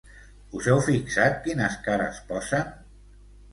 [0.59, 2.75] Us heu fixat quines cares posen?